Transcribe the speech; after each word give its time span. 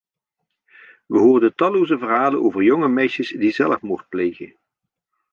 We 1.05 1.17
hoorden 1.17 1.55
talloze 1.55 1.97
verhalen 1.97 2.39
over 2.41 2.63
jonge 2.63 2.87
meisjes 2.87 3.29
die 3.31 3.51
zelfmoord 3.51 4.09
plegen. 4.09 4.55